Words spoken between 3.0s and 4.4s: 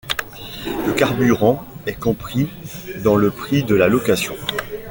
dans le prix de la location.